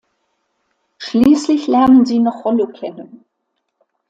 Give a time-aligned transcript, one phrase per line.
[0.97, 3.23] Schließlich lernen sie noch Rollo kennen.